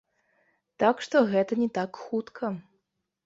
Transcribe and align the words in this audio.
Так 0.83 1.03
што 1.07 1.19
гэта 1.35 1.59
не 1.61 1.69
так 1.77 2.01
хутка. 2.05 2.53